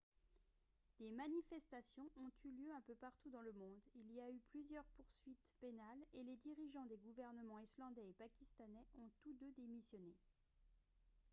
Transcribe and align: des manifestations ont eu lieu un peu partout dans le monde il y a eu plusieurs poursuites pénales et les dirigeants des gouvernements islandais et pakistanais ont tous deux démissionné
des 0.97 1.11
manifestations 1.11 2.09
ont 2.17 2.31
eu 2.43 2.49
lieu 2.49 2.71
un 2.75 2.81
peu 2.87 2.95
partout 2.95 3.29
dans 3.29 3.43
le 3.43 3.53
monde 3.53 3.79
il 3.93 4.11
y 4.15 4.19
a 4.19 4.31
eu 4.31 4.39
plusieurs 4.49 4.83
poursuites 4.97 5.53
pénales 5.59 6.03
et 6.15 6.23
les 6.23 6.37
dirigeants 6.37 6.87
des 6.89 6.97
gouvernements 6.97 7.59
islandais 7.59 8.09
et 8.09 8.15
pakistanais 8.17 8.87
ont 8.97 9.11
tous 9.21 9.33
deux 9.33 9.51
démissionné 9.55 10.15